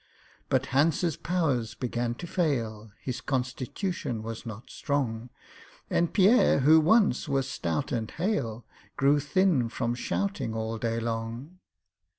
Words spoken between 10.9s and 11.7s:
long.